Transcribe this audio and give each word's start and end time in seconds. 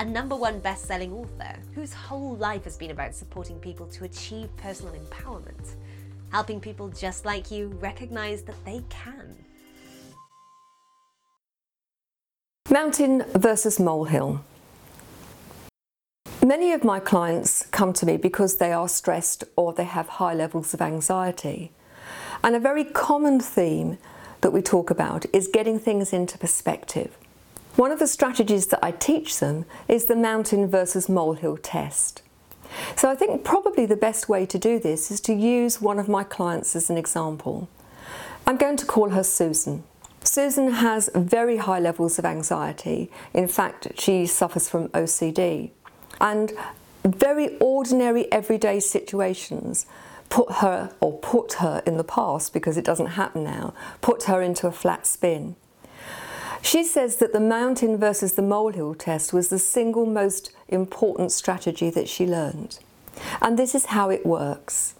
a 0.00 0.04
number 0.04 0.34
one 0.34 0.58
best 0.60 0.86
selling 0.86 1.12
author 1.12 1.54
whose 1.74 1.92
whole 1.92 2.34
life 2.36 2.64
has 2.64 2.74
been 2.74 2.90
about 2.90 3.14
supporting 3.14 3.58
people 3.58 3.86
to 3.86 4.04
achieve 4.04 4.48
personal 4.56 4.94
empowerment, 4.94 5.74
helping 6.32 6.58
people 6.58 6.88
just 6.88 7.26
like 7.26 7.50
you 7.50 7.66
recognize 7.82 8.42
that 8.42 8.64
they 8.64 8.82
can. 8.88 9.36
Mountain 12.70 13.24
versus 13.34 13.78
molehill. 13.78 14.42
Many 16.42 16.72
of 16.72 16.82
my 16.82 16.98
clients 16.98 17.66
come 17.66 17.92
to 17.92 18.06
me 18.06 18.16
because 18.16 18.56
they 18.56 18.72
are 18.72 18.88
stressed 18.88 19.44
or 19.54 19.74
they 19.74 19.84
have 19.84 20.08
high 20.08 20.32
levels 20.32 20.72
of 20.72 20.80
anxiety. 20.80 21.72
And 22.42 22.56
a 22.56 22.60
very 22.60 22.84
common 22.84 23.38
theme 23.38 23.98
that 24.40 24.50
we 24.50 24.62
talk 24.62 24.88
about 24.88 25.26
is 25.34 25.46
getting 25.46 25.78
things 25.78 26.14
into 26.14 26.38
perspective. 26.38 27.18
One 27.80 27.92
of 27.92 27.98
the 27.98 28.06
strategies 28.06 28.66
that 28.66 28.84
I 28.84 28.90
teach 28.90 29.38
them 29.38 29.64
is 29.88 30.04
the 30.04 30.14
mountain 30.14 30.68
versus 30.68 31.08
molehill 31.08 31.56
test. 31.56 32.20
So 32.94 33.10
I 33.10 33.14
think 33.14 33.42
probably 33.42 33.86
the 33.86 33.96
best 33.96 34.28
way 34.28 34.44
to 34.44 34.58
do 34.58 34.78
this 34.78 35.10
is 35.10 35.18
to 35.22 35.32
use 35.32 35.80
one 35.80 35.98
of 35.98 36.06
my 36.06 36.22
clients 36.22 36.76
as 36.76 36.90
an 36.90 36.98
example. 36.98 37.70
I'm 38.46 38.58
going 38.58 38.76
to 38.76 38.84
call 38.84 39.08
her 39.08 39.22
Susan. 39.22 39.84
Susan 40.22 40.72
has 40.72 41.08
very 41.14 41.56
high 41.56 41.78
levels 41.78 42.18
of 42.18 42.26
anxiety. 42.26 43.10
In 43.32 43.48
fact, 43.48 43.88
she 43.98 44.26
suffers 44.26 44.68
from 44.68 44.90
OCD. 44.90 45.70
And 46.20 46.52
very 47.02 47.56
ordinary 47.60 48.30
everyday 48.30 48.80
situations 48.80 49.86
put 50.28 50.52
her, 50.56 50.92
or 51.00 51.18
put 51.20 51.54
her 51.54 51.82
in 51.86 51.96
the 51.96 52.04
past 52.04 52.52
because 52.52 52.76
it 52.76 52.84
doesn't 52.84 53.16
happen 53.16 53.42
now, 53.42 53.72
put 54.02 54.24
her 54.24 54.42
into 54.42 54.66
a 54.66 54.70
flat 54.70 55.06
spin. 55.06 55.56
She 56.62 56.84
says 56.84 57.16
that 57.16 57.32
the 57.32 57.40
mountain 57.40 57.96
versus 57.96 58.34
the 58.34 58.42
molehill 58.42 58.94
test 58.94 59.32
was 59.32 59.48
the 59.48 59.58
single 59.58 60.06
most 60.06 60.52
important 60.68 61.32
strategy 61.32 61.90
that 61.90 62.08
she 62.08 62.26
learned. 62.26 62.78
And 63.40 63.58
this 63.58 63.74
is 63.74 63.86
how 63.86 64.10
it 64.10 64.26
works. 64.26 64.94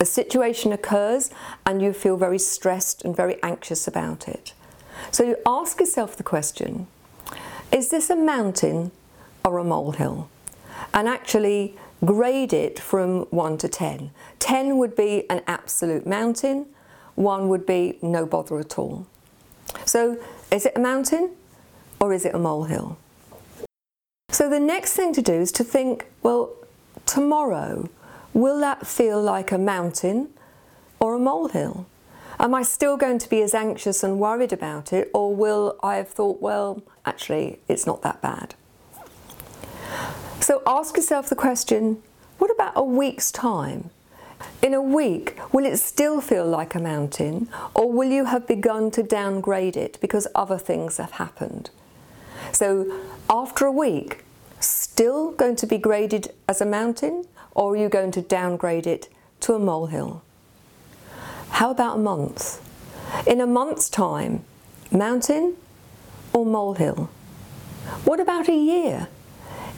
A 0.00 0.04
situation 0.04 0.72
occurs 0.72 1.30
and 1.64 1.82
you 1.82 1.92
feel 1.92 2.16
very 2.16 2.38
stressed 2.38 3.04
and 3.04 3.14
very 3.14 3.42
anxious 3.42 3.86
about 3.86 4.26
it. 4.26 4.54
So 5.10 5.22
you 5.22 5.36
ask 5.46 5.78
yourself 5.80 6.16
the 6.16 6.22
question 6.22 6.86
is 7.72 7.90
this 7.90 8.10
a 8.10 8.16
mountain 8.16 8.92
or 9.44 9.58
a 9.58 9.64
molehill? 9.64 10.30
And 10.94 11.08
actually 11.08 11.76
grade 12.04 12.52
it 12.52 12.78
from 12.78 13.22
1 13.26 13.58
to 13.58 13.68
10. 13.68 14.10
10 14.38 14.78
would 14.78 14.94
be 14.94 15.28
an 15.28 15.42
absolute 15.46 16.06
mountain, 16.06 16.66
1 17.16 17.48
would 17.48 17.66
be 17.66 17.98
no 18.02 18.24
bother 18.24 18.58
at 18.58 18.78
all. 18.78 19.06
So 19.84 20.18
is 20.50 20.66
it 20.66 20.72
a 20.76 20.80
mountain 20.80 21.30
or 22.00 22.12
is 22.12 22.24
it 22.24 22.34
a 22.34 22.38
molehill? 22.38 22.98
So 24.30 24.48
the 24.48 24.60
next 24.60 24.92
thing 24.94 25.12
to 25.14 25.22
do 25.22 25.32
is 25.32 25.50
to 25.52 25.64
think, 25.64 26.06
well, 26.22 26.50
tomorrow, 27.06 27.88
will 28.34 28.60
that 28.60 28.86
feel 28.86 29.20
like 29.20 29.50
a 29.50 29.58
mountain 29.58 30.28
or 31.00 31.14
a 31.14 31.18
molehill? 31.18 31.86
Am 32.38 32.54
I 32.54 32.62
still 32.62 32.98
going 32.98 33.18
to 33.18 33.30
be 33.30 33.40
as 33.40 33.54
anxious 33.54 34.02
and 34.02 34.20
worried 34.20 34.52
about 34.52 34.92
it, 34.92 35.10
or 35.14 35.34
will 35.34 35.78
I 35.82 35.96
have 35.96 36.08
thought, 36.08 36.42
well, 36.42 36.82
actually, 37.06 37.60
it's 37.66 37.86
not 37.86 38.02
that 38.02 38.20
bad? 38.20 38.54
So 40.40 40.62
ask 40.66 40.96
yourself 40.96 41.28
the 41.28 41.36
question 41.36 42.02
what 42.38 42.50
about 42.50 42.74
a 42.76 42.84
week's 42.84 43.32
time? 43.32 43.90
In 44.62 44.74
a 44.74 44.82
week, 44.82 45.38
will 45.52 45.64
it 45.64 45.78
still 45.78 46.20
feel 46.20 46.44
like 46.44 46.74
a 46.74 46.80
mountain, 46.80 47.48
or 47.74 47.90
will 47.90 48.10
you 48.10 48.24
have 48.24 48.46
begun 48.46 48.90
to 48.92 49.02
downgrade 49.02 49.76
it 49.76 49.98
because 50.00 50.26
other 50.34 50.58
things 50.58 50.96
have 50.96 51.12
happened? 51.12 51.70
So, 52.52 53.00
after 53.30 53.66
a 53.66 53.72
week, 53.72 54.24
still 54.60 55.32
going 55.32 55.56
to 55.56 55.66
be 55.66 55.78
graded 55.78 56.32
as 56.48 56.60
a 56.60 56.66
mountain, 56.66 57.24
or 57.54 57.72
are 57.72 57.76
you 57.76 57.88
going 57.88 58.10
to 58.12 58.22
downgrade 58.22 58.86
it 58.86 59.08
to 59.40 59.54
a 59.54 59.58
molehill? 59.58 60.22
How 61.50 61.70
about 61.70 61.96
a 61.96 62.00
month? 62.00 62.60
In 63.26 63.40
a 63.40 63.46
month's 63.46 63.88
time, 63.88 64.44
mountain 64.90 65.56
or 66.32 66.44
molehill? 66.44 67.08
What 68.04 68.20
about 68.20 68.48
a 68.48 68.54
year? 68.54 69.08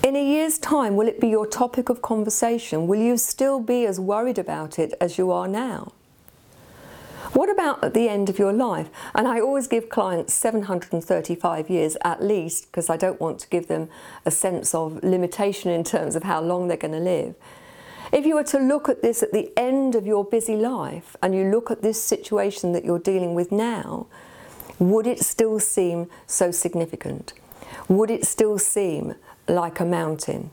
In 0.01 0.15
a 0.15 0.25
year's 0.25 0.59
time, 0.59 0.95
will 0.95 1.09
it 1.09 1.21
be 1.21 1.29
your 1.29 1.45
topic 1.45 1.89
of 1.89 2.03
conversation? 2.03 2.87
Will 2.87 3.01
you 3.01 3.17
still 3.17 3.59
be 3.59 3.85
as 3.85 3.99
worried 3.99 4.39
about 4.39 4.79
it 4.79 4.95
as 5.01 5.19
you 5.19 5.33
are 5.33 5.49
now? 5.49 5.93
What 7.33 7.51
about 7.51 7.83
at 7.83 7.95
the 7.95 8.09
end 8.09 8.29
of 8.29 8.39
your 8.39 8.53
life? 8.53 8.91
And 9.13 9.27
I 9.27 9.41
always 9.41 9.67
give 9.67 9.89
clients 9.89 10.35
735 10.35 11.69
years 11.69 11.97
at 12.05 12.23
least 12.23 12.67
because 12.67 12.89
I 12.89 12.97
don't 12.97 13.21
want 13.21 13.41
to 13.41 13.49
give 13.49 13.67
them 13.67 13.89
a 14.25 14.31
sense 14.31 14.73
of 14.73 15.03
limitation 15.03 15.73
in 15.73 15.83
terms 15.83 16.15
of 16.15 16.23
how 16.23 16.41
long 16.41 16.69
they're 16.69 16.77
going 16.77 16.93
to 16.93 17.01
live. 17.01 17.35
If 18.13 18.25
you 18.25 18.37
were 18.37 18.45
to 18.45 18.61
look 18.61 18.89
at 18.89 19.03
this 19.03 19.25
at 19.25 19.33
the 19.33 19.53
end 19.59 19.97
of 19.97 20.07
your 20.07 20.25
busy 20.25 20.55
life 20.55 21.17
and 21.21 21.35
you 21.35 21.51
look 21.51 21.73
at 21.73 21.83
this 21.83 22.01
situation 22.01 22.71
that 22.73 22.85
you're 22.85 23.01
dealing 23.01 23.35
with 23.35 23.51
now, 23.51 24.07
would 24.79 25.09
it 25.09 25.25
still 25.25 25.59
seem 25.59 26.07
so 26.29 26.53
significant? 26.53 27.33
Would 27.89 28.11
it 28.11 28.27
still 28.27 28.59
seem 28.59 29.15
like 29.49 29.81
a 29.81 29.85
mountain. 29.85 30.51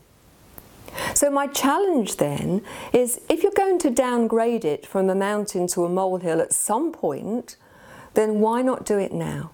So, 1.14 1.30
my 1.30 1.46
challenge 1.46 2.16
then 2.16 2.62
is 2.92 3.20
if 3.28 3.42
you're 3.42 3.52
going 3.54 3.78
to 3.80 3.90
downgrade 3.90 4.64
it 4.64 4.86
from 4.86 5.10
a 5.10 5.14
mountain 5.14 5.66
to 5.68 5.84
a 5.84 5.88
molehill 5.88 6.40
at 6.40 6.52
some 6.52 6.90
point, 6.90 7.56
then 8.14 8.40
why 8.40 8.62
not 8.62 8.86
do 8.86 8.98
it 8.98 9.12
now? 9.12 9.50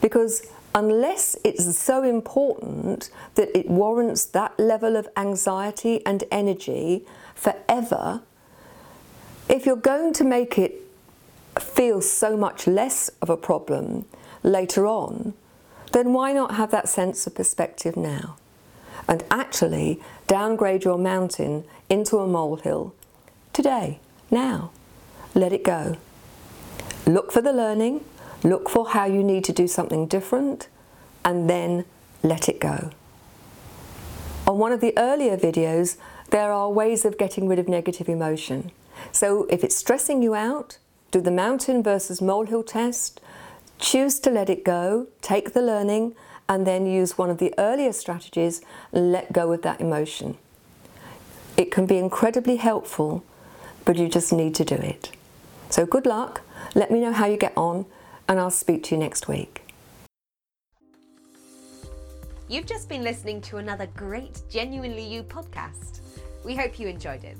Because 0.00 0.46
unless 0.74 1.36
it's 1.44 1.76
so 1.78 2.02
important 2.02 3.10
that 3.34 3.56
it 3.56 3.68
warrants 3.68 4.24
that 4.24 4.58
level 4.58 4.96
of 4.96 5.06
anxiety 5.16 6.04
and 6.06 6.24
energy 6.30 7.04
forever, 7.34 8.22
if 9.48 9.66
you're 9.66 9.76
going 9.76 10.14
to 10.14 10.24
make 10.24 10.58
it 10.58 10.80
feel 11.58 12.00
so 12.00 12.36
much 12.36 12.66
less 12.66 13.10
of 13.20 13.28
a 13.28 13.36
problem 13.36 14.06
later 14.42 14.86
on, 14.86 15.34
then 15.94 16.12
why 16.12 16.32
not 16.32 16.56
have 16.56 16.70
that 16.70 16.88
sense 16.88 17.26
of 17.26 17.34
perspective 17.34 17.96
now? 17.96 18.36
and 19.08 19.24
actually 19.30 20.00
downgrade 20.26 20.84
your 20.84 20.98
mountain 20.98 21.64
into 21.88 22.18
a 22.18 22.26
molehill 22.26 22.94
today, 23.52 23.98
now. 24.30 24.70
Let 25.34 25.52
it 25.52 25.64
go. 25.64 25.96
Look 27.06 27.32
for 27.32 27.42
the 27.42 27.52
learning, 27.52 28.04
look 28.42 28.70
for 28.70 28.90
how 28.90 29.06
you 29.06 29.22
need 29.22 29.44
to 29.44 29.52
do 29.52 29.66
something 29.66 30.06
different, 30.06 30.68
and 31.24 31.50
then 31.50 31.84
let 32.22 32.48
it 32.48 32.60
go. 32.60 32.90
On 34.46 34.58
one 34.58 34.72
of 34.72 34.80
the 34.80 34.96
earlier 34.96 35.36
videos, 35.36 35.96
there 36.30 36.52
are 36.52 36.70
ways 36.70 37.04
of 37.04 37.18
getting 37.18 37.48
rid 37.48 37.58
of 37.58 37.68
negative 37.68 38.08
emotion. 38.08 38.70
So 39.12 39.46
if 39.50 39.64
it's 39.64 39.76
stressing 39.76 40.22
you 40.22 40.34
out, 40.34 40.78
do 41.10 41.20
the 41.20 41.30
mountain 41.30 41.82
versus 41.82 42.22
molehill 42.22 42.62
test, 42.62 43.20
choose 43.78 44.18
to 44.20 44.30
let 44.30 44.48
it 44.48 44.64
go, 44.64 45.08
take 45.22 45.52
the 45.52 45.62
learning, 45.62 46.14
and 46.48 46.66
then 46.66 46.86
use 46.86 47.16
one 47.16 47.30
of 47.30 47.38
the 47.38 47.54
earlier 47.58 47.92
strategies, 47.92 48.60
let 48.92 49.32
go 49.32 49.52
of 49.52 49.62
that 49.62 49.80
emotion. 49.80 50.36
It 51.56 51.70
can 51.70 51.86
be 51.86 51.98
incredibly 51.98 52.56
helpful, 52.56 53.24
but 53.84 53.96
you 53.96 54.08
just 54.08 54.32
need 54.32 54.54
to 54.56 54.64
do 54.64 54.74
it. 54.74 55.10
So 55.70 55.86
good 55.86 56.06
luck, 56.06 56.42
let 56.74 56.90
me 56.90 57.00
know 57.00 57.12
how 57.12 57.26
you 57.26 57.36
get 57.36 57.52
on, 57.56 57.86
and 58.28 58.38
I'll 58.38 58.50
speak 58.50 58.82
to 58.84 58.94
you 58.94 59.00
next 59.00 59.28
week. 59.28 59.62
You've 62.48 62.66
just 62.66 62.88
been 62.88 63.02
listening 63.02 63.40
to 63.42 63.56
another 63.56 63.86
great 63.96 64.42
Genuinely 64.50 65.04
You 65.04 65.22
podcast. 65.22 66.00
We 66.44 66.54
hope 66.54 66.78
you 66.78 66.88
enjoyed 66.88 67.24
it. 67.24 67.38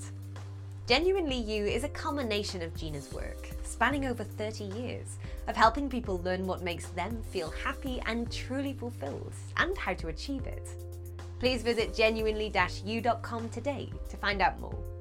Genuinely 0.86 1.38
You 1.38 1.64
is 1.64 1.82
a 1.82 1.88
culmination 1.88 2.60
of 2.60 2.76
Gina's 2.76 3.10
work, 3.10 3.48
spanning 3.62 4.04
over 4.04 4.22
30 4.22 4.64
years, 4.64 5.16
of 5.48 5.56
helping 5.56 5.88
people 5.88 6.20
learn 6.22 6.46
what 6.46 6.62
makes 6.62 6.88
them 6.88 7.22
feel 7.30 7.50
happy 7.50 8.02
and 8.04 8.30
truly 8.30 8.74
fulfilled, 8.74 9.32
and 9.56 9.78
how 9.78 9.94
to 9.94 10.08
achieve 10.08 10.46
it. 10.46 10.68
Please 11.40 11.62
visit 11.62 11.94
genuinely-u.com 11.94 13.48
today 13.48 13.90
to 14.10 14.16
find 14.18 14.42
out 14.42 14.60
more. 14.60 14.93